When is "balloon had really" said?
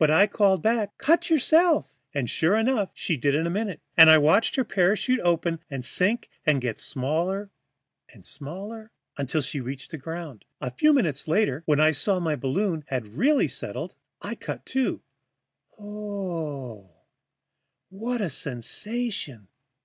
12.34-13.46